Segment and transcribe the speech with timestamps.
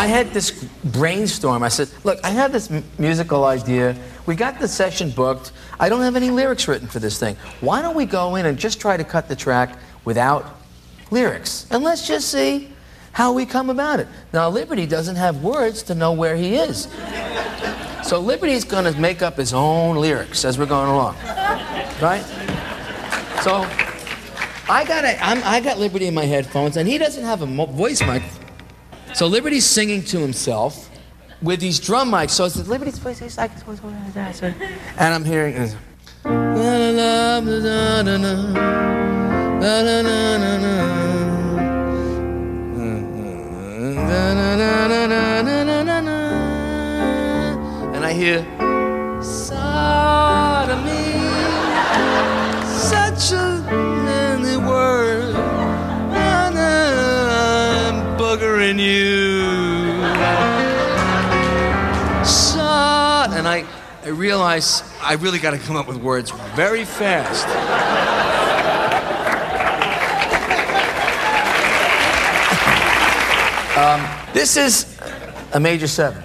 [0.00, 0.50] I had this
[0.82, 1.62] brainstorm.
[1.62, 3.94] I said, look, I have this musical idea.
[4.24, 5.52] We got the session booked.
[5.78, 7.36] I don't have any lyrics written for this thing.
[7.60, 10.56] Why don't we go in and just try to cut the track without
[11.10, 11.66] lyrics?
[11.70, 12.72] And let's just see
[13.12, 14.08] how we come about it.
[14.32, 16.88] Now, Liberty doesn't have words to know where he is.
[18.02, 21.16] So Liberty's going to make up his own lyrics as we're going along.
[22.00, 22.24] Right?
[23.42, 23.68] So
[24.66, 28.00] I got a, I got Liberty in my headphones, and he doesn't have a voice
[28.00, 28.22] mic.
[29.14, 30.88] So Liberty's singing to himself
[31.42, 32.30] with these drum mics.
[32.30, 33.18] So it's Liberty's voice.
[33.18, 33.50] He's like,
[34.98, 35.54] and I'm hearing.
[35.54, 35.74] And
[48.04, 48.44] I hear
[49.22, 51.12] sodomy,
[52.66, 53.59] such a
[58.70, 59.40] buggering you.
[63.32, 63.64] And I,
[64.04, 67.46] I realize I really got to come up with words very fast.
[73.78, 74.98] um, this is
[75.52, 76.22] a major seven.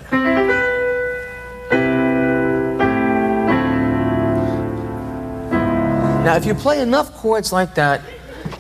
[6.25, 8.01] Now, if you play enough chords like that,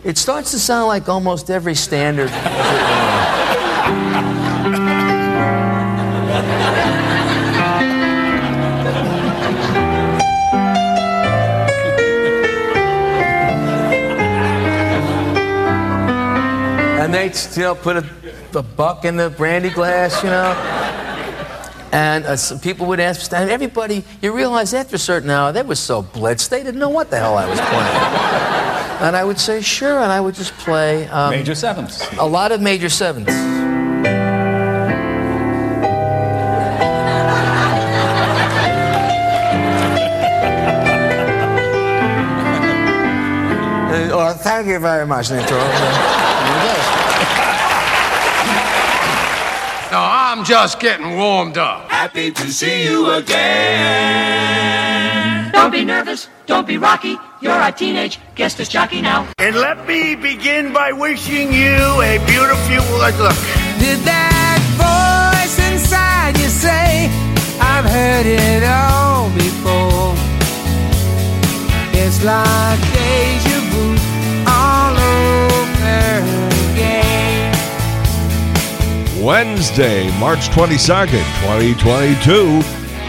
[0.03, 2.29] it starts to sound like almost every standard.
[17.25, 18.05] And they still put a,
[18.57, 20.51] a buck in the brandy glass, you know.
[21.91, 25.63] And uh, some people would ask, and everybody, you realize after a certain hour, they
[25.63, 29.07] were so blitzed, they didn't know what the hell I was playing.
[29.07, 32.05] and I would say, sure, and I would just play um, Major sevenths.
[32.17, 33.31] a lot of major sevenths.
[44.15, 46.24] Uh, thank you very much, Nitro.
[50.35, 51.89] I'm just getting warmed up.
[51.89, 53.39] Happy to see you again.
[55.53, 57.15] Don't be nervous, don't be rocky.
[57.39, 59.29] You're a teenage guest as jockey now.
[59.37, 63.37] And let me begin by wishing you a beautiful like look.
[63.79, 67.09] Did that voice inside you say,
[67.61, 70.15] I've heard it all before?
[71.93, 72.81] It's like
[79.25, 81.07] Wednesday, March 22nd,
[81.41, 82.61] 2022.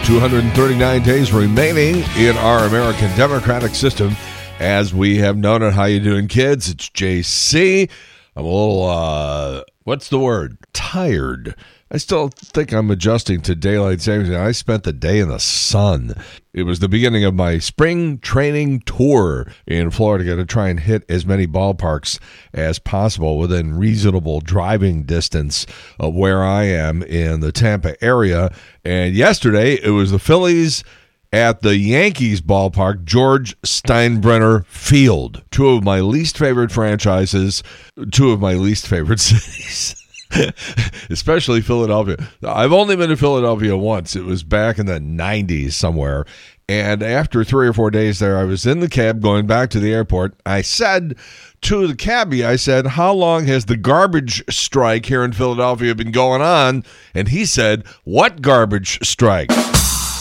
[0.03, 4.15] 239 days remaining in our American democratic system
[4.59, 5.73] as we have known it.
[5.73, 6.69] How you doing, kids?
[6.71, 7.87] It's JC.
[8.35, 10.57] I'm a little, uh, what's the word?
[10.73, 11.55] Tired.
[11.89, 14.29] I still think I'm adjusting to daylight savings.
[14.29, 16.13] I spent the day in the sun.
[16.53, 21.05] It was the beginning of my spring training tour in Florida to try and hit
[21.07, 22.19] as many ballparks
[22.53, 25.65] as possible within reasonable driving distance
[25.97, 28.53] of where I am in the Tampa area.
[28.83, 30.83] And yesterday it was the Phillies
[31.31, 35.43] at the Yankees ballpark, George Steinbrenner Field.
[35.51, 37.63] Two of my least favorite franchises,
[38.11, 40.06] two of my least favorite cities.
[41.09, 42.17] especially Philadelphia.
[42.43, 44.15] I've only been to Philadelphia once.
[44.15, 46.25] It was back in the 90s somewhere.
[46.69, 49.79] And after three or four days there, I was in the cab going back to
[49.79, 50.33] the airport.
[50.45, 51.15] I said
[51.61, 56.11] to the cabbie, I said, How long has the garbage strike here in Philadelphia been
[56.11, 56.83] going on?
[57.13, 59.49] And he said, What garbage strike?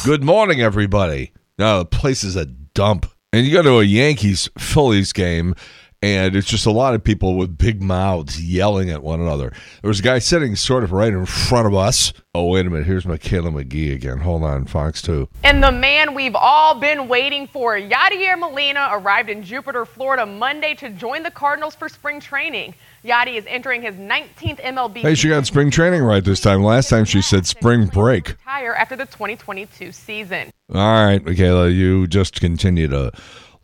[0.04, 1.32] Good morning, everybody.
[1.58, 3.06] Now, the place is a dump.
[3.32, 5.56] And you go to a Yankees Phillies game,
[6.06, 9.50] and it's just a lot of people with big mouths yelling at one another.
[9.82, 12.12] There was a guy sitting sort of right in front of us.
[12.32, 12.87] Oh, wait a minute.
[12.87, 14.19] Here's Michaela McGee again.
[14.19, 15.29] Hold on, Fox 2.
[15.43, 20.75] And the man we've all been waiting for, Yadier Molina, arrived in Jupiter, Florida Monday
[20.75, 22.75] to join the Cardinals for spring training.
[23.05, 26.62] Yadi is entering his 19th MLB Hey, she got spring training right this time.
[26.62, 28.29] Last time she said spring break.
[28.29, 30.50] retire after the 2022 season.
[30.73, 33.11] All right, Michaela, you just continue to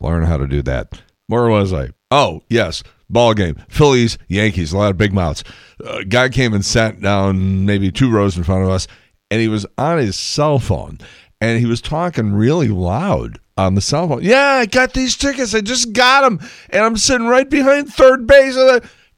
[0.01, 1.01] learn how to do that.
[1.33, 1.89] Where was I?
[2.11, 3.55] Oh, yes, ball game.
[3.67, 5.43] Phillies, Yankees, a lot of big mouths.
[5.83, 8.87] Uh, guy came and sat down maybe two rows in front of us,
[9.31, 10.99] and he was on his cell phone,
[11.41, 14.21] and he was talking really loud on the cell phone.
[14.21, 15.55] Yeah, I got these tickets.
[15.55, 16.39] I just got them,
[16.69, 18.55] and I'm sitting right behind third base.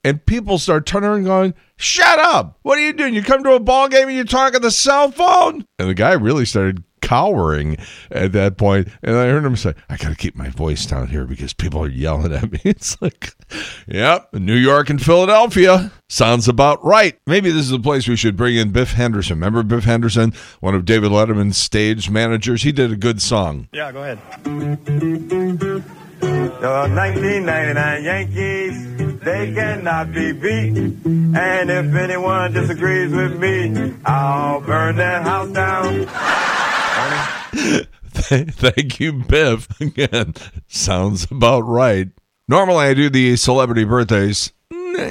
[0.06, 2.60] And people start turning and going, Shut up.
[2.62, 3.14] What are you doing?
[3.14, 5.66] You come to a ball game and you talk on the cell phone?
[5.80, 7.78] And the guy really started cowering
[8.12, 11.08] at that point, and I heard him say, "I got to keep my voice down
[11.08, 13.34] here because people are yelling at me." It's like,
[13.88, 17.18] yep, New York and Philadelphia sounds about right.
[17.26, 19.38] Maybe this is the place we should bring in Biff Henderson.
[19.38, 22.64] Remember Biff Henderson, one of David Letterman's stage managers?
[22.64, 23.70] He did a good song.
[23.72, 24.20] Yeah, go ahead.
[26.20, 30.78] The 1999 Yankees, they cannot be beat.
[31.06, 36.52] And if anyone disagrees with me, I'll burn that house down.
[38.16, 39.68] Thank you, Biff.
[39.82, 40.34] Again,
[40.68, 42.10] sounds about right.
[42.48, 44.54] Normally, I do the celebrity birthdays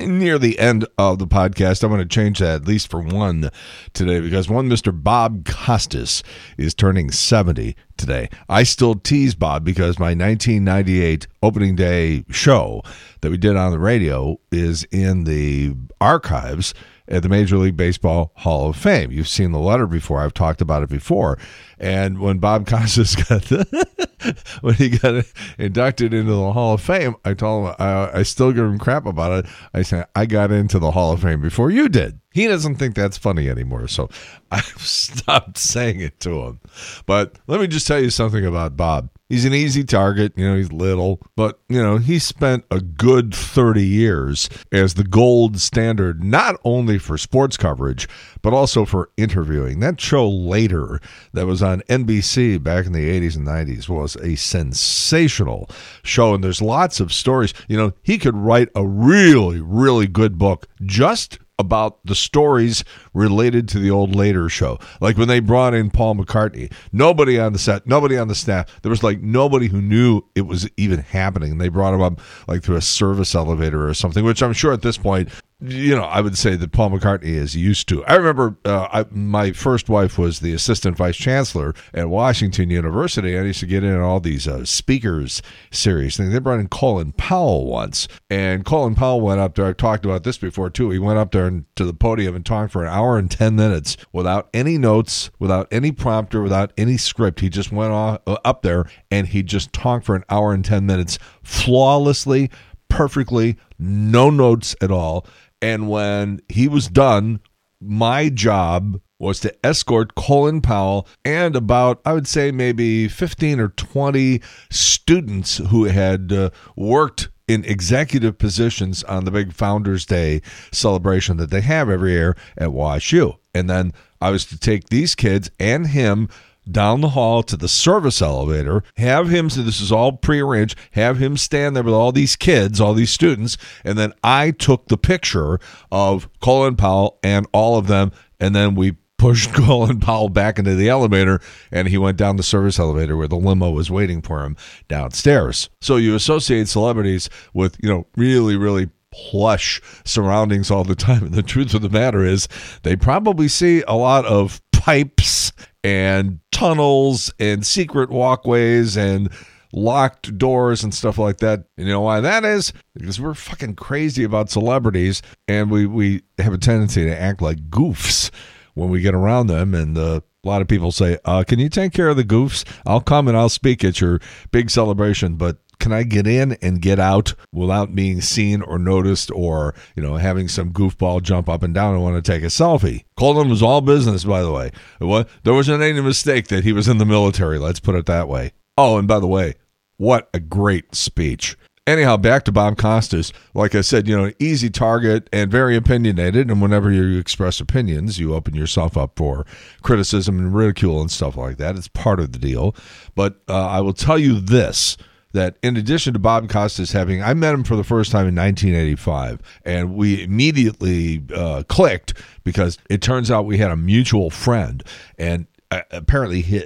[0.06, 1.82] near the end of the podcast.
[1.82, 3.50] I'm going to change that at least for one
[3.92, 4.92] today because one Mr.
[4.94, 6.22] Bob Costas
[6.56, 8.30] is turning 70 today.
[8.48, 12.82] I still tease Bob because my 1998 opening day show
[13.20, 16.72] that we did on the radio is in the archives
[17.06, 19.10] at the Major League Baseball Hall of Fame.
[19.10, 20.20] You've seen the letter before.
[20.20, 21.38] I've talked about it before.
[21.78, 25.24] And when Bob Costas got the, when he got
[25.58, 29.06] inducted into the Hall of Fame, I told him I, I still give him crap
[29.06, 29.50] about it.
[29.74, 32.20] I said I got into the Hall of Fame before you did.
[32.32, 34.08] He doesn't think that's funny anymore, so
[34.50, 36.60] I've stopped saying it to him.
[37.06, 39.10] But let me just tell you something about Bob.
[39.28, 40.34] He's an easy target.
[40.36, 45.04] You know, he's little, but, you know, he spent a good 30 years as the
[45.04, 48.06] gold standard, not only for sports coverage,
[48.42, 49.80] but also for interviewing.
[49.80, 51.00] That show later
[51.32, 55.70] that was on NBC back in the 80s and 90s was a sensational
[56.02, 56.34] show.
[56.34, 57.54] And there's lots of stories.
[57.66, 63.68] You know, he could write a really, really good book just about the stories related
[63.68, 64.78] to the old later show.
[65.00, 68.80] Like when they brought in Paul McCartney, nobody on the set, nobody on the staff,
[68.82, 71.52] there was like nobody who knew it was even happening.
[71.52, 74.72] And they brought him up like through a service elevator or something, which I'm sure
[74.72, 75.28] at this point
[75.66, 78.04] you know, I would say that Paul McCartney is used to.
[78.04, 83.38] I remember uh, I, my first wife was the assistant vice chancellor at Washington University.
[83.38, 86.16] I used to get in all these uh, speakers series.
[86.16, 89.66] They brought in Colin Powell once, and Colin Powell went up there.
[89.66, 90.90] I've talked about this before too.
[90.90, 93.56] He went up there and, to the podium and talked for an hour and ten
[93.56, 97.40] minutes without any notes, without any prompter, without any script.
[97.40, 100.64] He just went off, uh, up there and he just talked for an hour and
[100.64, 102.50] ten minutes flawlessly,
[102.88, 105.26] perfectly, no notes at all
[105.64, 107.40] and when he was done,
[107.80, 113.68] my job was to escort Colin Powell and about, I would say, maybe 15 or
[113.68, 121.38] 20 students who had uh, worked in executive positions on the big Founders Day celebration
[121.38, 123.38] that they have every year at WashU.
[123.54, 126.28] And then I was to take these kids and him
[126.70, 131.18] down the hall to the service elevator, have him, so this is all prearranged, have
[131.18, 134.98] him stand there with all these kids, all these students, and then I took the
[134.98, 135.58] picture
[135.90, 140.74] of Colin Powell and all of them, and then we pushed Colin Powell back into
[140.74, 141.40] the elevator
[141.70, 144.56] and he went down the service elevator where the limo was waiting for him
[144.88, 145.70] downstairs.
[145.80, 151.24] So you associate celebrities with, you know, really, really plush surroundings all the time.
[151.24, 152.48] And the truth of the matter is,
[152.82, 155.43] they probably see a lot of pipes
[155.84, 159.30] and tunnels and secret walkways and
[159.72, 161.64] locked doors and stuff like that.
[161.76, 162.72] You know why that is?
[162.94, 167.68] Because we're fucking crazy about celebrities and we, we have a tendency to act like
[167.68, 168.30] goofs
[168.74, 169.74] when we get around them.
[169.74, 172.64] And uh, a lot of people say, uh, Can you take care of the goofs?
[172.86, 174.20] I'll come and I'll speak at your
[174.52, 179.30] big celebration, but can I get in and get out without being seen or noticed
[179.30, 182.46] or, you know, having some goofball jump up and down and want to take a
[182.46, 183.04] selfie?
[183.16, 184.70] Colin was all business, by the way.
[185.00, 188.52] There wasn't any mistake that he was in the military, let's put it that way.
[188.76, 189.54] Oh, and by the way,
[189.96, 191.56] what a great speech.
[191.86, 193.30] Anyhow, back to Bob Costas.
[193.52, 196.50] Like I said, you know, easy target and very opinionated.
[196.50, 199.44] And whenever you express opinions, you open yourself up for
[199.82, 201.76] criticism and ridicule and stuff like that.
[201.76, 202.74] It's part of the deal.
[203.14, 204.96] But uh, I will tell you this
[205.34, 208.34] that in addition to Bob Costas having, I met him for the first time in
[208.36, 212.14] 1985, and we immediately uh, clicked
[212.44, 214.82] because it turns out we had a mutual friend,
[215.18, 216.62] and apparently he,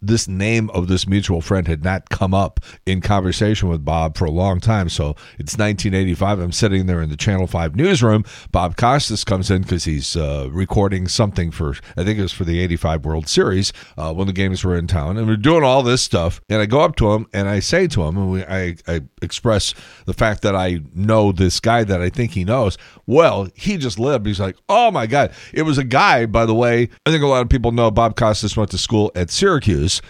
[0.00, 4.24] this name of this mutual friend had not come up in conversation with Bob for
[4.24, 4.88] a long time.
[4.88, 6.38] So it's 1985.
[6.38, 8.24] I'm sitting there in the Channel 5 newsroom.
[8.50, 12.44] Bob Costas comes in because he's uh, recording something for, I think it was for
[12.44, 15.16] the 85 World Series uh, when the games were in town.
[15.16, 16.40] And we're doing all this stuff.
[16.48, 19.02] And I go up to him and I say to him, and we, I, I
[19.22, 19.74] express
[20.06, 22.78] the fact that I know this guy that I think he knows.
[23.06, 24.26] Well, he just lived.
[24.26, 25.32] He's like, oh my God.
[25.52, 26.88] It was a guy, by the way.
[27.06, 30.00] I think a lot of people know Bob Costas went to school at Syracuse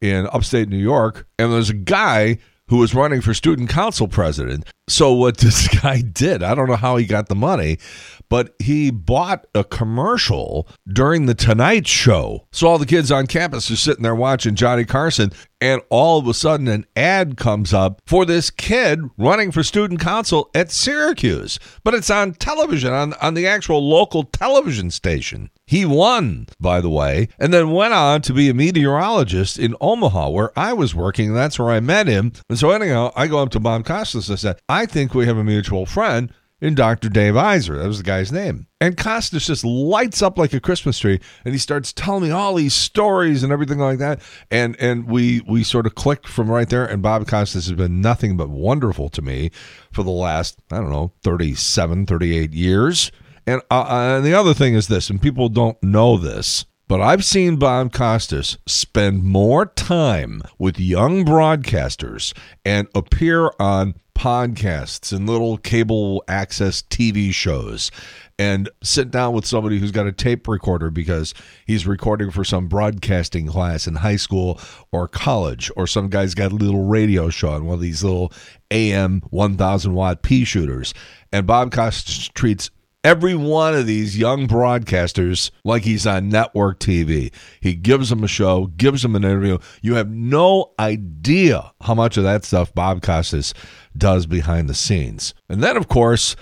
[0.00, 1.26] in upstate New York.
[1.38, 4.64] And there's a guy who was running for student council president.
[4.88, 7.78] So what this guy did, I don't know how he got the money,
[8.28, 12.46] but he bought a commercial during the Tonight Show.
[12.52, 16.28] So all the kids on campus are sitting there watching Johnny Carson, and all of
[16.28, 21.58] a sudden an ad comes up for this kid running for student council at Syracuse.
[21.84, 25.50] But it's on television, on, on the actual local television station.
[25.66, 30.30] He won, by the way, and then went on to be a meteorologist in Omaha,
[30.30, 31.28] where I was working.
[31.28, 32.32] And That's where I met him.
[32.48, 35.26] And so, anyhow, I go up to Bob Costas and I said, I think we
[35.26, 37.08] have a mutual friend in Dr.
[37.08, 37.78] Dave Iser.
[37.78, 38.66] That was the guy's name.
[38.80, 42.54] And Costas just lights up like a Christmas tree and he starts telling me all
[42.54, 44.20] these stories and everything like that.
[44.50, 46.84] And and we we sort of clicked from right there.
[46.84, 49.50] And Bob Costas has been nothing but wonderful to me
[49.92, 53.12] for the last, I don't know, 37, 38 years.
[53.46, 57.24] And, uh, and the other thing is this, and people don't know this, but I've
[57.24, 62.34] seen Bob Costas spend more time with young broadcasters
[62.64, 67.92] and appear on podcasts and little cable access TV shows
[68.36, 71.34] and sit down with somebody who's got a tape recorder because
[71.66, 74.60] he's recording for some broadcasting class in high school
[74.90, 78.32] or college, or some guy's got a little radio show on one of these little
[78.72, 80.94] AM 1000 watt pea shooters.
[81.32, 82.70] And Bob Costas treats
[83.08, 87.32] every one of these young broadcasters like he's on network TV.
[87.58, 89.56] He gives them a show, gives them an interview.
[89.80, 93.54] You have no idea how much of that stuff Bob Costas
[93.96, 95.32] does behind the scenes.
[95.48, 96.36] And then, of course,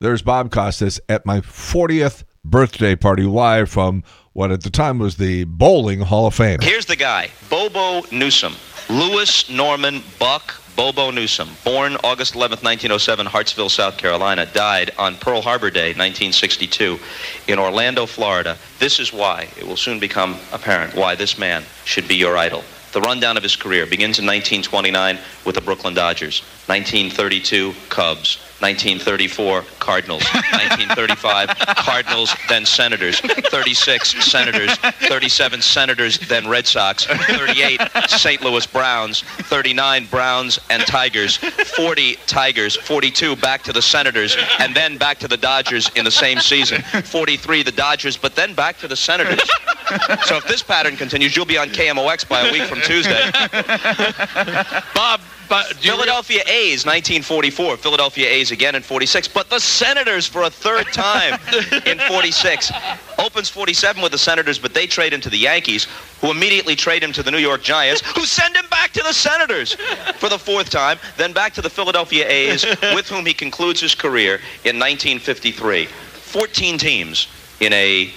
[0.00, 5.16] there's Bob Costas at my 40th birthday party live from what at the time was
[5.16, 6.60] the Bowling Hall of Fame.
[6.62, 8.54] Here's the guy, Bobo Newsom.
[8.88, 15.42] Louis Norman Buck Bobo Newsom, born August 11, 1907, Hartsville, South Carolina, died on Pearl
[15.42, 16.98] Harbor Day, 1962,
[17.46, 18.56] in Orlando, Florida.
[18.78, 22.64] This is why it will soon become apparent why this man should be your idol.
[22.92, 29.64] The rundown of his career begins in 1929 with the Brooklyn Dodgers, 1932 Cubs, 1934
[29.80, 38.40] Cardinals, 1935 Cardinals, then Senators, 36 Senators, 37 Senators, then Red Sox, 38 St.
[38.40, 44.96] Louis Browns, 39 Browns and Tigers, 40 Tigers, 42 back to the Senators, and then
[44.96, 48.86] back to the Dodgers in the same season, 43 the Dodgers, but then back to
[48.86, 49.42] the Senators.
[50.24, 53.30] So if this pattern continues, you'll be on KMOX by a week from Tuesday.
[54.94, 55.20] Bob,
[55.52, 57.76] but Philadelphia A's, 1944.
[57.76, 59.28] Philadelphia A's again in 46.
[59.28, 61.38] But the Senators for a third time
[61.86, 62.72] in 46.
[63.18, 65.88] Opens 47 with the Senators, but they trade him to the Yankees,
[66.22, 69.12] who immediately trade him to the New York Giants, who send him back to the
[69.12, 69.74] Senators
[70.14, 73.94] for the fourth time, then back to the Philadelphia A's, with whom he concludes his
[73.94, 75.84] career in 1953.
[75.84, 77.28] 14 teams
[77.60, 78.10] in a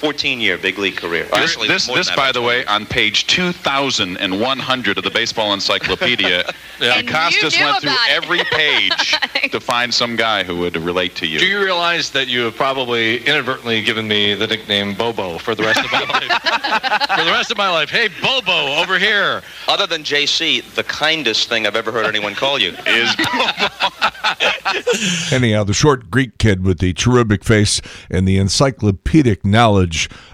[0.00, 1.28] 14-year big league career.
[1.32, 6.44] Actually, this, more this by the way, on page 2,100 of the Baseball Encyclopedia,
[6.80, 9.16] And Costas you went through every page
[9.50, 11.38] to find some guy who would relate to you.
[11.38, 15.64] Do you realize that you have probably inadvertently given me the nickname Bobo for the
[15.64, 16.42] rest of my life?
[17.18, 17.90] for the rest of my life.
[17.90, 19.42] Hey, Bobo, over here.
[19.66, 23.68] Other than JC, the kindest thing I've ever heard anyone call you is Bobo.
[25.32, 29.87] Anyhow, the short Greek kid with the cherubic face and the encyclopedic knowledge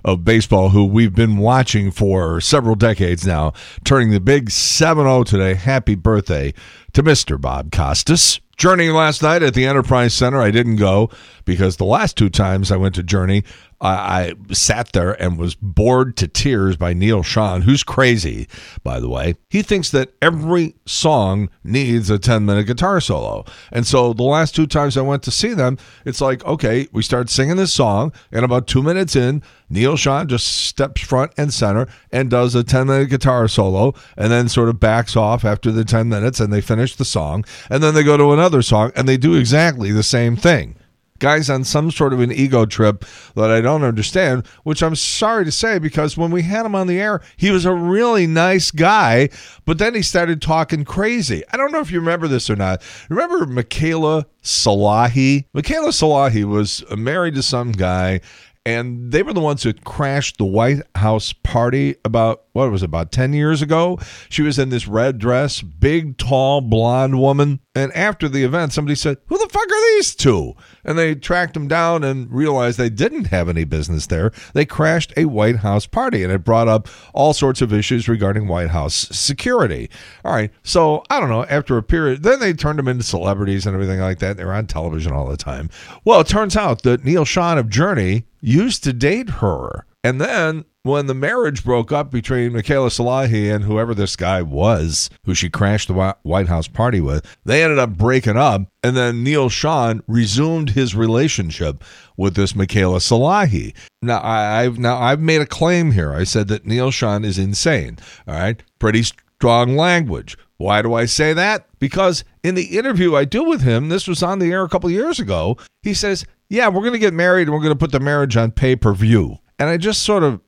[0.05, 3.53] of baseball, who we've been watching for several decades now,
[3.85, 5.55] turning the big 7 0 today.
[5.55, 6.55] Happy birthday
[6.93, 7.41] to Mr.
[7.41, 8.41] Bob Costas.
[8.57, 10.41] Journey last night at the Enterprise Center.
[10.41, 11.11] I didn't go
[11.45, 13.43] because the last two times I went to Journey,
[13.85, 18.49] I, I sat there and was bored to tears by Neal Schon, who's crazy,
[18.83, 19.37] by the way.
[19.51, 23.45] He thinks that every song needs a 10 minute guitar solo.
[23.71, 25.77] And so the last two times I went to see them,
[26.07, 30.29] it's like, okay, we start singing this song, and about two minutes in, Neal Schon
[30.29, 34.69] just steps front and center and does a 10 minute guitar solo and then sort
[34.69, 37.45] of backs off after the 10 minutes and they finish the song.
[37.69, 40.77] And then they go to another song and they do exactly the same thing
[41.19, 43.05] guy's on some sort of an ego trip
[43.35, 46.87] that I don't understand, which I'm sorry to say because when we had him on
[46.87, 49.29] the air, he was a really nice guy,
[49.65, 51.43] but then he started talking crazy.
[51.53, 52.83] I don't know if you remember this or not.
[53.09, 55.45] Remember Michaela Salahi?
[55.53, 58.21] Michaela Salahi was married to some guy
[58.67, 62.87] and they were the ones who crashed the White House party about what was it,
[62.87, 63.99] about 10 years ago.
[64.31, 67.61] She was in this red dress, big, tall, blonde woman.
[67.77, 70.55] And after the event, somebody said, Who the fuck are these two?
[70.85, 74.31] And they tracked them down and realized they didn't have any business there.
[74.53, 78.47] They crashed a White House party and it brought up all sorts of issues regarding
[78.47, 79.91] White House security.
[80.25, 80.53] All right.
[80.63, 81.45] So I don't know.
[81.47, 84.37] After a period, then they turned them into celebrities and everything like that.
[84.37, 85.69] They were on television all the time.
[86.05, 89.85] Well, it turns out that Neal Schon of Journey used to date her.
[90.05, 95.09] And then when the marriage broke up between Michaela Salahi and whoever this guy was,
[95.25, 98.71] who she crashed the White House party with, they ended up breaking up.
[98.83, 101.83] And then Neal Schon resumed his relationship
[102.19, 103.75] with this Michaela Salahi.
[104.03, 106.13] Now I, I've now I've made a claim here.
[106.13, 107.99] I said that Neal Schon is insane.
[108.29, 110.37] All right, pretty strong language.
[110.59, 111.67] Why do I say that?
[111.79, 114.91] Because in the interview I do with him, this was on the air a couple
[114.91, 117.91] years ago, he says, Yeah, we're going to get married and we're going to put
[117.91, 119.39] the marriage on pay per view.
[119.59, 120.41] And I just sort of,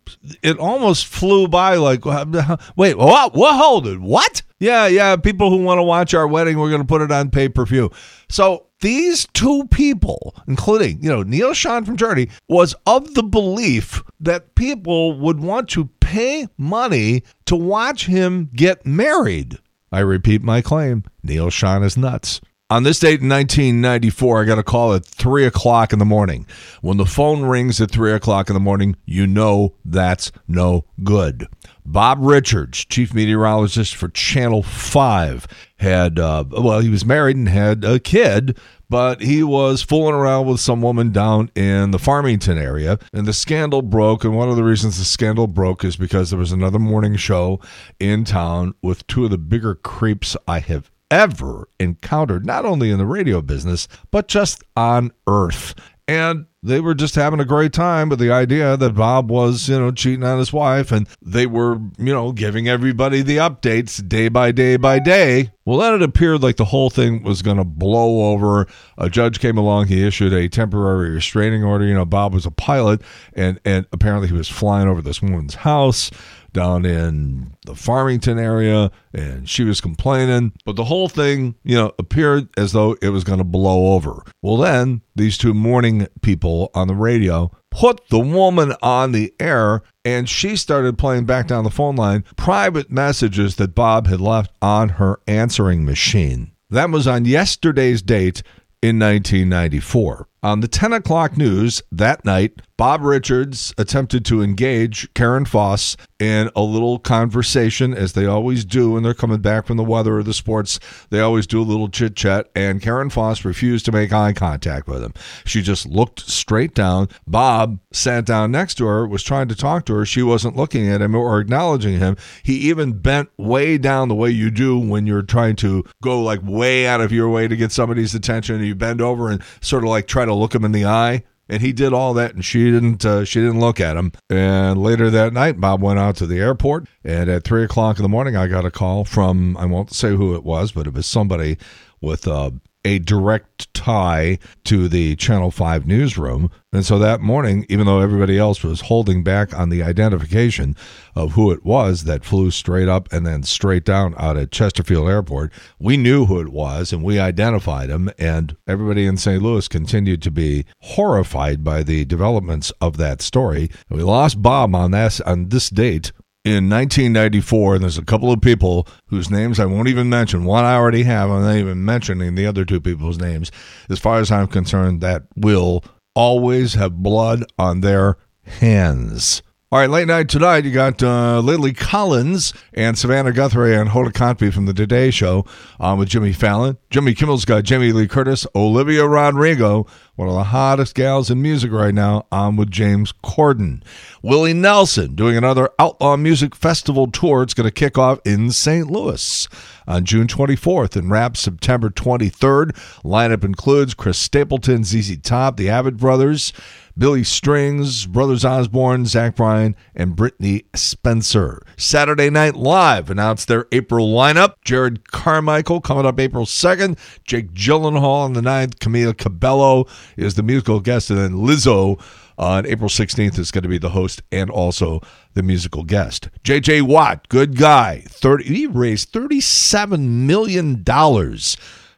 [0.43, 2.05] it almost flew by like,
[2.77, 3.35] wait, what?
[3.35, 3.57] What?
[3.57, 4.01] Hold it.
[4.01, 4.43] What?
[4.59, 5.17] Yeah, yeah.
[5.17, 7.65] People who want to watch our wedding, we're going to put it on pay per
[7.65, 7.91] view.
[8.29, 14.03] So these two people, including, you know, Neal Schon from Journey, was of the belief
[14.21, 19.59] that people would want to pay money to watch him get married.
[19.93, 22.41] I repeat my claim Neal Schon is nuts.
[22.69, 26.49] On this date in 1994, I got a call at 3 o'clock in the morning.
[26.81, 31.47] When the phone rings at 3 o'clock in the morning, you know that's no good.
[31.85, 35.47] Bob Richards, chief meteorologist for Channel 5,
[35.77, 38.59] had, uh, well, he was married and had a kid,
[38.91, 43.33] but he was fooling around with some woman down in the Farmington area, and the
[43.33, 44.25] scandal broke.
[44.25, 47.61] And one of the reasons the scandal broke is because there was another morning show
[48.01, 52.99] in town with two of the bigger creeps I have ever encountered, not only in
[52.99, 55.75] the radio business, but just on earth.
[56.09, 59.79] And they were just having a great time with the idea that Bob was, you
[59.79, 64.29] know, cheating on his wife, and they were, you know, giving everybody the updates day
[64.29, 65.51] by day by day.
[65.65, 68.69] Well, then it appeared like the whole thing was going to blow over.
[68.99, 69.87] A judge came along.
[69.87, 71.85] He issued a temporary restraining order.
[71.85, 73.03] You know, Bob was a pilot,
[73.35, 76.11] and and apparently he was flying over this woman's house
[76.57, 80.53] down in the Farmington area, and she was complaining.
[80.65, 84.25] But the whole thing, you know, appeared as though it was going to blow over.
[84.43, 89.83] Well, then these two morning people on the radio put the woman on the air,
[90.05, 94.51] and she started playing back down the phone line private messages that Bob had left
[94.61, 96.53] on her answering machine.
[96.71, 98.43] That was on yesterday's date
[98.83, 100.29] in 1994.
[100.43, 106.51] On the 10 o'clock news that night, Bob Richards attempted to engage Karen Foss in
[106.55, 110.23] a little conversation, as they always do when they're coming back from the weather or
[110.23, 110.79] the sports.
[111.09, 114.89] They always do a little chit chat, and Karen Foss refused to make eye contact
[114.89, 115.15] with him.
[115.47, 117.09] She just looked straight down.
[117.27, 120.05] Bob sat down next to her, was trying to talk to her.
[120.05, 122.19] She wasn't looking at him or acknowledging him.
[122.43, 126.41] He even bent way down the way you do when you're trying to go like
[126.43, 128.63] way out of your way to get somebody's attention.
[128.63, 131.63] You bend over and sort of like try to look him in the eye and
[131.63, 134.13] he did all that and she didn't uh, she didn't look at him.
[134.29, 138.03] And later that night bob went out to the airport and at three o'clock in
[138.03, 140.95] the morning i got a call from i won't say who it was but it
[140.95, 141.57] was somebody
[142.01, 142.51] with uh,
[142.87, 146.53] a direct tie to the Channel 5 newsroom.
[146.73, 150.77] And so that morning, even though everybody else was holding back on the identification
[151.17, 155.09] of who it was that flew straight up and then straight down out at Chesterfield
[155.09, 158.09] Airport, we knew who it was and we identified him.
[158.19, 159.43] And everybody in St.
[159.43, 163.69] Louis continued to be horrified by the developments of that story.
[163.91, 166.13] We lost Bob on, that, on this date
[166.47, 170.45] in 1994, and there's a couple of people whose names I won't even mention.
[170.45, 173.51] One I already have, I'm not even mentioning the other two people's names.
[173.91, 175.83] As far as I'm concerned, that will
[176.15, 179.43] always have blood on their hands.
[179.73, 184.13] All right, late night tonight, you got uh, Lily Collins and Savannah Guthrie and Hoda
[184.13, 185.45] Kotb from the Today Show
[185.81, 186.79] on with Jimmy Fallon.
[186.89, 191.73] Jimmy Kimmel's got Jamie Lee Curtis, Olivia Rodrigo, one of the hottest gals in music
[191.73, 193.83] right now, on with James Corden.
[194.23, 197.43] Willie Nelson doing another Outlaw Music Festival tour.
[197.43, 198.89] It's going to kick off in St.
[198.89, 199.49] Louis
[199.89, 202.71] on June 24th and wrap September 23rd.
[203.03, 206.53] Lineup includes Chris Stapleton, ZZ Top, the Avett Brothers,
[206.99, 211.61] Billy Strings, Brothers Osborne, Zach Bryan, and Brittney Spencer.
[211.77, 214.55] Saturday Night Live announced their April lineup.
[214.65, 216.99] Jerrod Carmichael coming up April 2nd.
[217.25, 218.77] Jake Gyllenhaal on the 9th.
[218.77, 219.85] Camila Cabello
[220.17, 221.11] is the musical guest.
[221.11, 222.01] And then Lizzo
[222.39, 225.01] on April 16th is going to be the host and also
[225.35, 226.31] the musical guest.
[226.45, 228.05] JJ Watt, good guy.
[228.07, 230.83] 30, he raised $37 million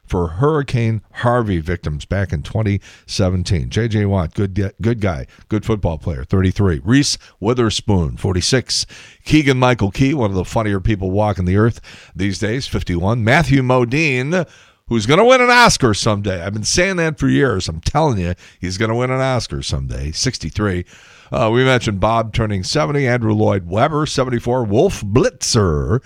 [0.09, 3.69] for Hurricane Harvey victims back in 2017.
[3.69, 4.05] J.J.
[4.05, 6.81] Watt, good good guy, good football player, 33.
[6.83, 8.85] Reese Witherspoon, 46.
[9.23, 11.79] Keegan Michael Key, one of the funnier people walking the earth
[12.15, 13.23] these days, 51.
[13.23, 14.47] Matthew Modine,
[14.87, 16.41] who's going to win an Oscar someday.
[16.41, 17.69] I've been saying that for years.
[17.69, 20.85] I'm telling you, he's going to win an Oscar someday, 63.
[21.31, 26.01] Uh, we mentioned Bob turning 70, Andrew Lloyd Webber, 74, Wolf Blitzer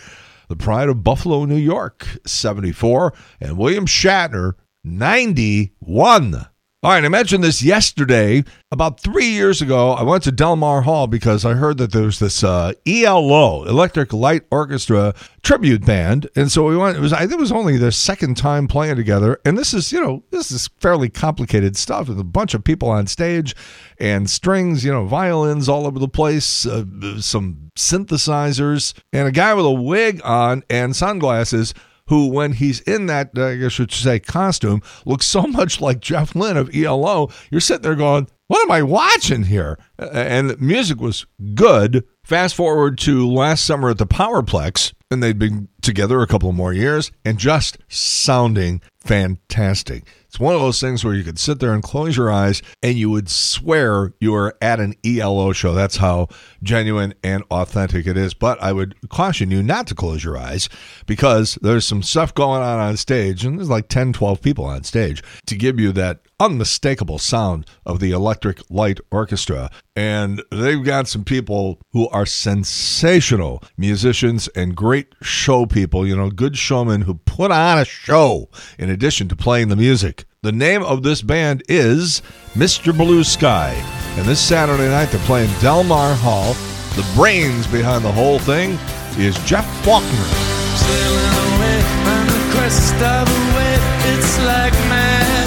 [0.48, 4.54] the pride of Buffalo, New York, 74, and William Shatner,
[4.84, 6.48] 91.
[6.84, 8.44] All right, I mentioned this yesterday.
[8.70, 12.20] About three years ago, I went to Delmar Hall because I heard that there was
[12.20, 16.98] this uh, ELO, Electric Light Orchestra tribute band, and so we went.
[16.98, 19.94] It was I think it was only their second time playing together, and this is
[19.94, 23.56] you know this is fairly complicated stuff with a bunch of people on stage
[23.98, 26.84] and strings, you know, violins all over the place, uh,
[27.22, 31.74] some synthesizers, and a guy with a wig on and sunglasses
[32.08, 36.36] who, when he's in that, uh, I should say, costume, looks so much like Jeff
[36.36, 37.30] Lynne of ELO.
[37.50, 39.80] You're sitting there going, what am I watching here?
[39.98, 42.06] And the music was good.
[42.24, 46.74] Fast forward to last summer at the Powerplex, and they'd been together a couple more
[46.74, 50.06] years and just sounding fantastic.
[50.34, 52.98] It's one of those things where you could sit there and close your eyes and
[52.98, 55.76] you would swear you were at an ELO show.
[55.76, 56.30] That's how
[56.64, 58.34] genuine and authentic it is.
[58.34, 60.70] But I would caution you not to close your eyes
[61.06, 64.84] because there's some stuff going on on stage, and there's like 10, 12 people on
[64.84, 69.72] stage to give you that unmistakable sound of the Electric Light Orchestra.
[69.96, 76.30] And they've got some people who are sensational musicians and great show people, you know,
[76.30, 80.26] good showmen who put on a show in addition to playing the music.
[80.42, 82.22] The name of this band is
[82.54, 82.96] Mr.
[82.96, 83.74] Blue Sky.
[84.18, 86.54] And this Saturday night, they're playing Delmar Hall.
[86.96, 88.78] The brains behind the whole thing
[89.18, 90.10] is Jeff Faulkner.
[90.10, 91.80] Sailing away
[92.12, 95.43] on the crest of a wave, it's like magic.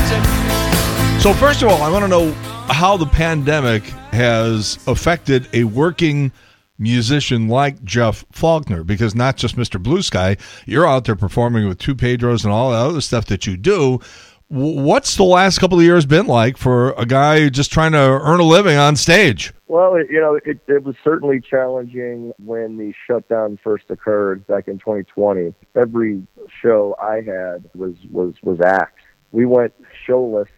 [1.26, 2.30] So, first of all, I want to know
[2.68, 6.30] how the pandemic has affected a working
[6.78, 9.82] musician like Jeff Faulkner, because not just Mr.
[9.82, 10.36] Blue Sky,
[10.66, 13.98] you're out there performing with two Pedros and all the other stuff that you do.
[14.46, 18.38] What's the last couple of years been like for a guy just trying to earn
[18.38, 19.52] a living on stage?
[19.66, 24.68] Well, it, you know, it, it was certainly challenging when the shutdown first occurred back
[24.68, 25.52] in 2020.
[25.74, 26.24] Every
[26.62, 28.94] show I had was was was axed.
[29.32, 29.74] We went
[30.06, 30.48] showless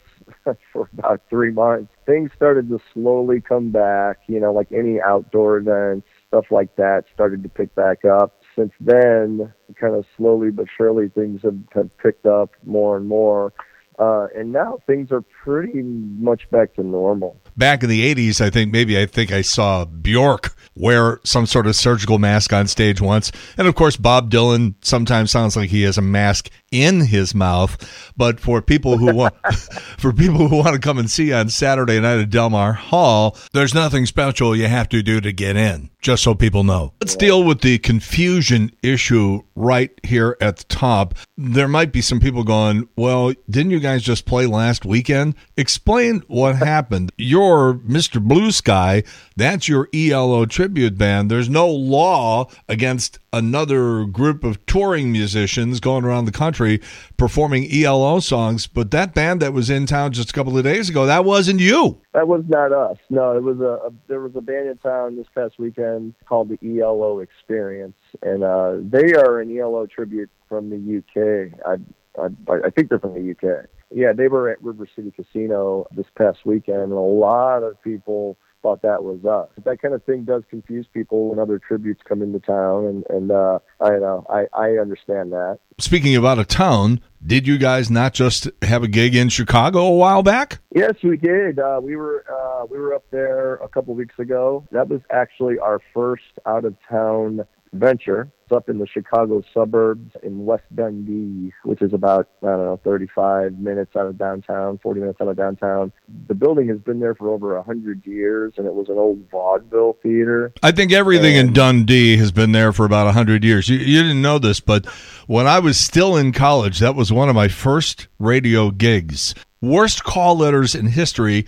[0.73, 1.93] for about three months.
[2.07, 4.19] Things started to slowly come back.
[4.27, 8.43] You know, like any outdoor events, stuff like that started to pick back up.
[8.57, 13.53] Since then, kind of slowly but surely, things have, have picked up more and more.
[13.99, 17.37] Uh, and now things are pretty much back to normal.
[17.57, 21.67] Back in the 80s, I think maybe I think I saw Bjork wear some sort
[21.67, 23.33] of surgical mask on stage once.
[23.57, 28.13] And of course, Bob Dylan sometimes sounds like he has a mask in his mouth.
[28.17, 29.35] But for people who want
[29.99, 33.75] for people who want to come and see on Saturday night at Delmar Hall, there's
[33.75, 36.93] nothing special you have to do to get in, just so people know.
[37.01, 41.15] Let's deal with the confusion issue right here at the top.
[41.37, 46.23] There might be some people going, "Well, didn't you guys just play last weekend?" Explain
[46.29, 47.13] what happened.
[47.17, 48.21] Your Mr.
[48.21, 49.03] Blue Sky,
[49.39, 51.31] that's your ELO tribute band.
[51.31, 56.81] There's no law against another group of touring musicians going around the country
[57.17, 60.89] performing ELO songs, but that band that was in town just a couple of days
[60.89, 62.01] ago, that wasn't you.
[62.15, 62.99] That was not us.
[63.11, 66.49] No, it was a, a there was a band in town this past weekend called
[66.49, 71.53] the ELO Experience, and uh, they are an ELO tribute from the UK.
[71.65, 71.75] I,
[72.21, 73.67] I I think they're from the UK.
[73.91, 78.37] Yeah, they were at River City Casino this past weekend, and a lot of people
[78.63, 79.49] thought that was us.
[79.65, 83.31] That kind of thing does confuse people when other tributes come into town, and and
[83.31, 85.59] uh, I know I I understand that.
[85.79, 89.81] Speaking of out of town, did you guys not just have a gig in Chicago
[89.81, 90.59] a while back?
[90.75, 91.59] Yes, we did.
[91.59, 94.67] Uh, we were uh, we were up there a couple weeks ago.
[94.73, 98.31] That was actually our first out of town venture.
[98.45, 102.81] It's up in the Chicago suburbs in West Dundee, which is about I don't know
[102.83, 105.93] 35 minutes out of downtown, 40 minutes out of downtown.
[106.29, 109.99] The building has been there for over hundred years, and it was an old vaudeville
[110.03, 110.53] theater.
[110.63, 113.69] I think everything in Dundee has been there for about 100 years.
[113.69, 114.87] You, you didn't know this, but
[115.27, 119.35] when I was still in college, that was one of my first radio gigs.
[119.61, 121.45] Worst call letters in history,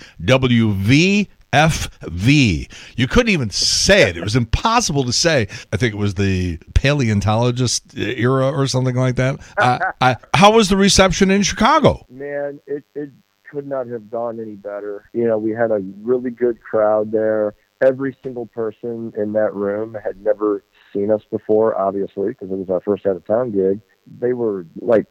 [1.53, 2.71] WVFV.
[2.97, 4.17] You couldn't even say it.
[4.17, 5.49] It was impossible to say.
[5.73, 9.41] I think it was the paleontologist era or something like that.
[9.59, 12.07] I, I, how was the reception in Chicago?
[12.11, 13.11] Man, it it
[13.51, 15.09] could not have gone any better.
[15.13, 17.55] You know, we had a really good crowd there.
[17.83, 22.69] Every single person in that room had never seen us before, obviously, because it was
[22.69, 23.81] our first out of town gig.
[24.21, 25.07] They were like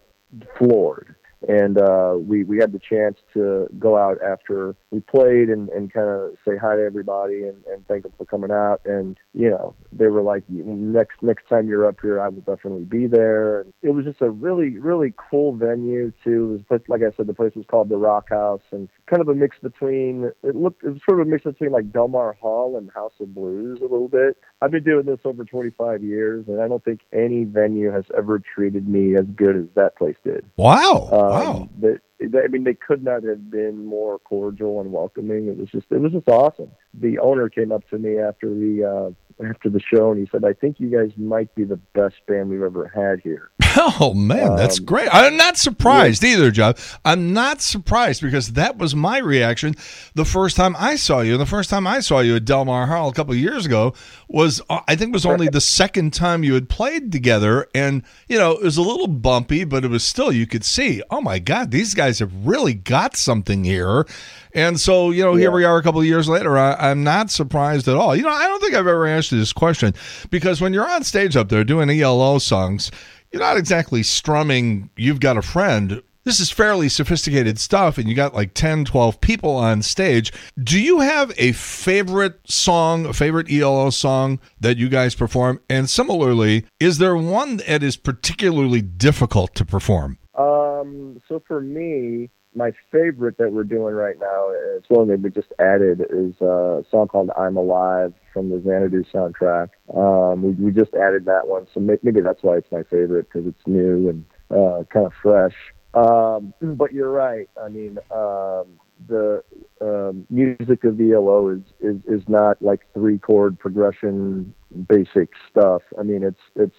[0.58, 1.16] floored.
[1.48, 5.92] And uh, we we had the chance to go out after we played and, and
[5.92, 8.82] kind of say hi to everybody and, and thank them for coming out.
[8.86, 12.84] And you know they were like, next next time you're up here, I will definitely
[12.84, 13.62] be there.
[13.62, 16.60] And it was just a really really cool venue too.
[16.70, 19.36] It was like I said, the place was called the Rochaus, and kind of a
[19.36, 22.92] mix between it looked it was sort of a mix between like Delmar Hall and
[22.92, 24.38] House of Blues a little bit.
[24.62, 28.40] I've been doing this over 25 years, and I don't think any venue has ever
[28.40, 30.46] treated me as good as that place did.
[30.58, 31.08] Wow!
[31.12, 31.70] Um, wow!
[31.80, 32.00] The,
[32.44, 35.48] I mean, they could not have been more cordial and welcoming.
[35.48, 36.72] It was just, it was just awesome.
[36.94, 40.44] The owner came up to me after the uh, after the show and he said,
[40.44, 43.52] "I think you guys might be the best band we've ever had here."
[44.02, 45.10] Oh man, that's Um, great.
[45.12, 46.74] I'm not surprised either, John.
[47.06, 49.76] I'm not surprised because that was my reaction
[50.16, 51.38] the first time I saw you.
[51.38, 53.94] The first time I saw you at Delmar Hall a couple of years ago
[54.28, 58.04] was uh, I think it was only the second time you had played together and
[58.28, 61.22] you know, it was a little bumpy, but it was still you could see, "Oh
[61.22, 64.06] my god, these guys have really got something here."
[64.54, 66.58] And so, you know, here we are a couple of years later.
[66.58, 68.16] I, I'm not surprised at all.
[68.16, 69.94] You know, I don't think I've ever asked you this question
[70.32, 72.90] because when you're on stage up there doing ELO songs,
[73.32, 76.02] you're not exactly strumming you've got a friend.
[76.26, 80.32] This is fairly sophisticated stuff and you got like 10 12 people on stage.
[80.62, 85.62] Do you have a favorite song a favorite elo song that you guys perform?
[85.70, 90.18] And similarly is there one that is particularly difficult to perform?
[90.38, 95.30] Um, so for me, my favorite that we're doing right now, it's one that we
[95.30, 99.70] just added, is a song called "I'm Alive" from the Xanadu soundtrack.
[99.96, 103.48] Um, we, we just added that one, so maybe that's why it's my favorite because
[103.48, 105.56] it's new and uh, kind of fresh.
[105.94, 107.50] Um, but you're right.
[107.62, 109.44] I mean, um, the
[109.82, 114.54] um, music of ELO is, is is not like three chord progression
[114.88, 115.82] basic stuff.
[116.00, 116.76] I mean, it's it's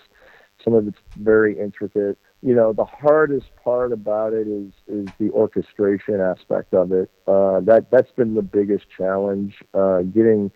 [0.64, 2.18] some of it's very intricate.
[2.42, 7.10] You know, the hardest part about it is is the orchestration aspect of it.
[7.26, 9.54] Uh, that that's been the biggest challenge.
[9.74, 10.50] Uh, getting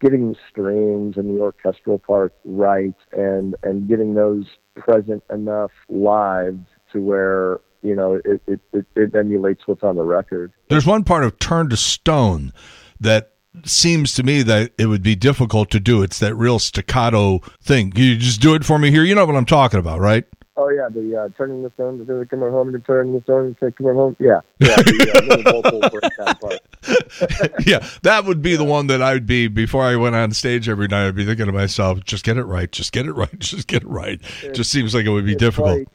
[0.00, 4.46] getting the strings and the orchestral part right, and and getting those
[4.76, 6.58] present enough live
[6.92, 10.52] to where you know it it, it, it emulates what's on the record.
[10.68, 12.52] there's one part of turn to stone
[12.98, 13.29] that
[13.64, 17.92] seems to me that it would be difficult to do it's that real staccato thing
[17.96, 20.24] you just do it for me here you know what i'm talking about right
[20.60, 23.72] Oh yeah, the uh, turning the stone to come home and turning the stone to
[23.72, 24.14] come home.
[24.18, 27.66] Yeah, yeah, the uh, little vocal breakdown part.
[27.66, 30.68] yeah, that would be the one that I would be before I went on stage
[30.68, 31.06] every night.
[31.06, 33.84] I'd be thinking to myself, just get it right, just get it right, just get
[33.84, 34.20] it right.
[34.52, 35.88] just seems like it would be difficult.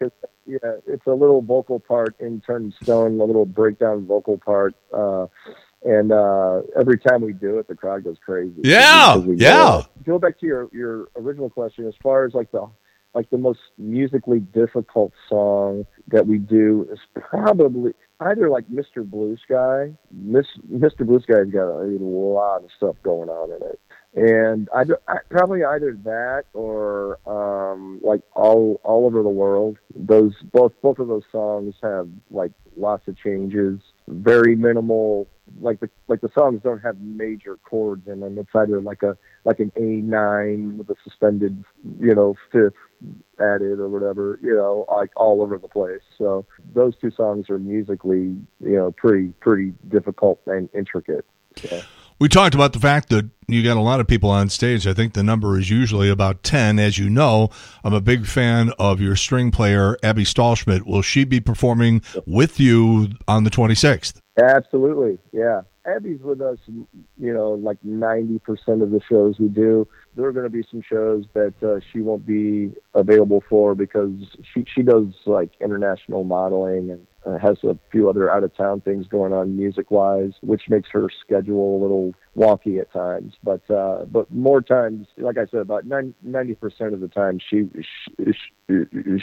[0.47, 4.73] yeah, it's a little vocal part in Turn Stone, a little breakdown vocal part.
[4.91, 5.27] Uh,
[5.85, 8.61] and uh, every time we do it, the crowd goes crazy.
[8.63, 9.53] Yeah, yeah.
[9.53, 11.87] Go, go back to your, your original question.
[11.87, 12.67] As far as like the
[13.13, 19.09] like the most musically difficult song that we do is probably either like Mr.
[19.09, 19.93] Blue Sky.
[20.11, 21.05] Miss, Mr.
[21.05, 23.79] Blue Sky's got a, lot of stuff going on in it.
[24.15, 29.77] And I, I probably either that or um, like all all over the world.
[29.93, 35.27] Those both both of those songs have like lots of changes, very minimal.
[35.59, 38.37] Like the like the songs don't have major chords in them.
[38.37, 41.65] It's either like a like an A nine with a suspended
[41.99, 42.73] you know fifth
[43.37, 44.39] added or whatever.
[44.41, 46.01] You know like all over the place.
[46.17, 51.25] So those two songs are musically you know pretty pretty difficult and intricate.
[51.57, 51.81] So.
[52.17, 54.87] We talked about the fact that you got a lot of people on stage.
[54.87, 56.79] I think the number is usually about 10.
[56.79, 57.49] As you know,
[57.83, 60.85] I'm a big fan of your string player, Abby Stahlschmidt.
[60.85, 64.21] Will she be performing with you on the 26th?
[64.41, 65.61] Absolutely, yeah.
[65.85, 68.39] Abby's with us, you know, like 90%
[68.81, 69.85] of the shows we do.
[70.15, 74.13] There are going to be some shows that uh, she won't be available for because
[74.53, 78.81] she she does like international modeling and uh, has a few other out of town
[78.81, 83.33] things going on music wise, which makes her schedule a little wonky at times.
[83.43, 87.67] But uh, but more times, like I said, about 90 percent of the time, she,
[88.17, 88.31] she,
[88.67, 89.17] she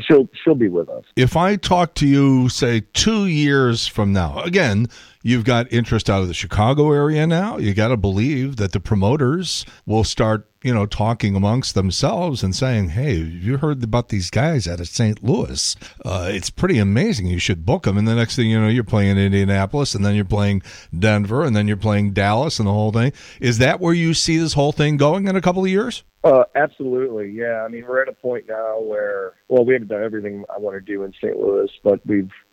[0.00, 1.04] she'll she'll be with us.
[1.16, 4.88] If I talk to you, say, two years from now, again,
[5.22, 7.58] you've got interest out of the Chicago area now.
[7.58, 12.54] You got to believe that the promoters will start, you know, talking amongst themselves and
[12.54, 15.22] saying, "Hey, you heard about these guys out of St.
[15.22, 15.76] Louis?
[16.04, 17.26] Uh, it's pretty amazing.
[17.26, 20.14] You should book them." And the next thing you know, you're playing Indianapolis, and then
[20.14, 20.62] you're playing
[20.96, 23.12] Denver, and then you're playing Dallas, and the whole thing.
[23.40, 26.02] Is that where you see this whole thing going in a couple of years?
[26.24, 27.62] Uh, absolutely, yeah.
[27.62, 30.74] I mean, we're at a point now where, well, we haven't done everything I want
[30.74, 31.38] to do in St.
[31.38, 32.30] Louis, but we've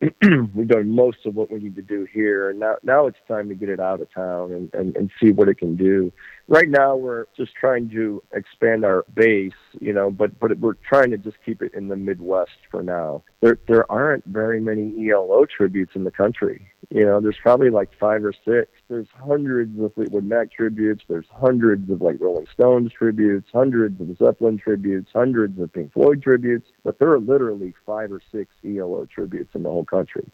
[0.54, 3.48] we've done most of what we need to do here, and now now it's time
[3.48, 6.12] to get it out of town and, and, and see what it can do.
[6.46, 11.10] Right now, we're just trying to expand our base, you know, but but we're trying
[11.10, 13.24] to just keep it in the Midwest for now.
[13.40, 16.68] There there aren't very many ELO tributes in the country.
[16.90, 18.70] You know, there's probably like five or six.
[18.88, 21.04] There's hundreds of Fleetwood Mac tributes.
[21.08, 26.22] There's hundreds of like Rolling Stones tributes, hundreds of Zeppelin tributes, hundreds of Pink Floyd
[26.22, 26.68] tributes.
[26.84, 30.30] But there are literally five or six ELO tributes in the whole country.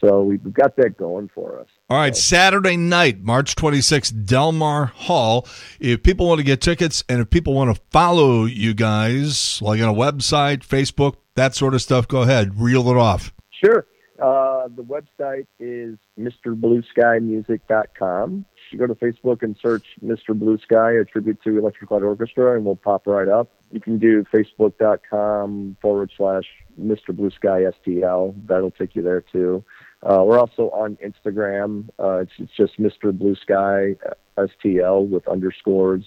[0.00, 1.66] So we've got that going for us.
[1.90, 5.46] All right, Saturday night, March 26th, Delmar Hall.
[5.78, 9.80] If people want to get tickets and if people want to follow you guys, like
[9.82, 13.34] on a website, Facebook, that sort of stuff, go ahead, reel it off.
[13.62, 13.86] Sure.
[14.20, 18.44] Uh, the website is MrBlueSkyMusic.com.
[18.70, 20.38] You go to Facebook and search Mr.
[20.38, 23.50] Blue Sky, a tribute to Electric Light Orchestra, and we'll pop right up.
[23.72, 26.44] You can do Facebook.com forward slash
[26.78, 27.16] Mr.
[27.16, 28.34] Blue Sky STL.
[28.46, 29.64] That'll take you there too.
[30.02, 31.88] Uh, we're also on Instagram.
[31.98, 33.12] Uh, it's, it's just Mr.
[33.16, 33.96] Blue Sky
[34.36, 36.04] STL with underscores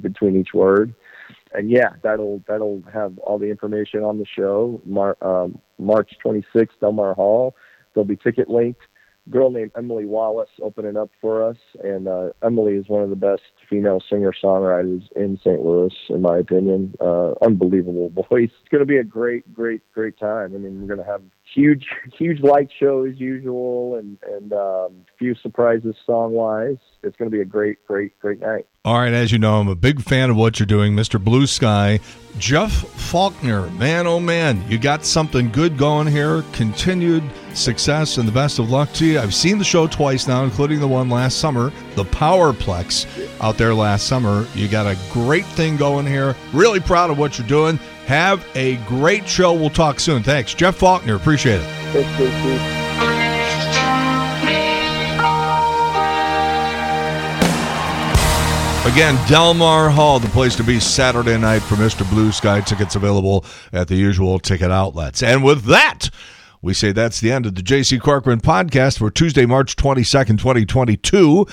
[0.00, 0.94] between each word.
[1.56, 4.80] And yeah, that'll that'll have all the information on the show.
[4.84, 7.56] Mar- um, March 26th, Delmar Hall.
[7.94, 8.82] There'll be ticket linked.
[9.28, 13.16] Girl named Emily Wallace opening up for us, and uh, Emily is one of the
[13.16, 15.60] best female singer songwriters in St.
[15.64, 16.94] Louis, in my opinion.
[17.00, 18.50] Uh, unbelievable voice.
[18.60, 20.54] It's going to be a great, great, great time.
[20.54, 21.86] I mean, we're going to have huge,
[22.16, 26.78] huge light show as usual, and and um, few surprises song wise.
[27.02, 28.66] It's going to be a great, great, great night.
[28.84, 31.22] All right, as you know, I'm a big fan of what you're doing, Mr.
[31.22, 31.98] Blue Sky.
[32.38, 36.44] Jeff Faulkner, man, oh man, you got something good going here.
[36.52, 37.24] Continued
[37.56, 39.18] success and the best of luck to you.
[39.18, 43.06] I've seen the show twice now, including the one last summer, the Powerplex
[43.40, 44.46] out there last summer.
[44.54, 46.36] You got a great thing going here.
[46.52, 47.78] Really proud of what you're doing.
[48.06, 49.52] Have a great show.
[49.52, 50.22] We'll talk soon.
[50.22, 50.54] Thanks.
[50.54, 51.66] Jeff Faulkner, appreciate it.
[51.92, 52.86] Thanks.
[58.86, 62.08] Again, Delmar Hall, the place to be Saturday night for Mr.
[62.08, 62.60] Blue Sky.
[62.60, 65.24] Tickets available at the usual ticket outlets.
[65.24, 66.08] And with that,
[66.66, 71.46] we say that's the end of the JC Corcoran podcast for Tuesday, March 22nd, 2022.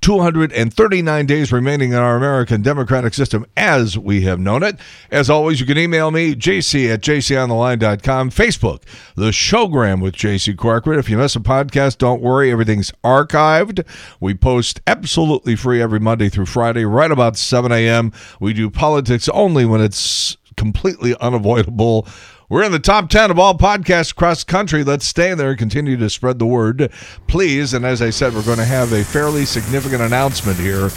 [0.00, 4.78] 239 days remaining in our American democratic system as we have known it.
[5.10, 8.82] As always, you can email me, jc at jcontheline.com, Facebook,
[9.14, 10.98] the showgram with JC Corcoran.
[10.98, 13.84] If you miss a podcast, don't worry, everything's archived.
[14.20, 18.12] We post absolutely free every Monday through Friday, right about 7 a.m.
[18.38, 22.06] We do politics only when it's completely unavoidable.
[22.50, 24.82] We're in the top 10 of all podcasts across the country.
[24.82, 26.90] Let's stay there and continue to spread the word,
[27.28, 27.74] please.
[27.74, 30.88] And as I said, we're going to have a fairly significant announcement here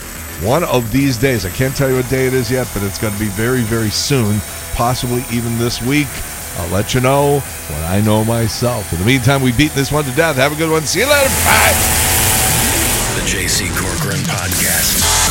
[0.42, 1.46] one of these days.
[1.46, 3.62] I can't tell you what day it is yet, but it's going to be very,
[3.62, 4.40] very soon,
[4.74, 6.08] possibly even this week.
[6.58, 8.92] I'll let you know when I know myself.
[8.92, 10.38] In the meantime, we beat this one to death.
[10.38, 10.82] Have a good one.
[10.82, 11.30] See you later.
[11.46, 11.74] Bye.
[13.14, 15.23] The JC Corcoran Podcast.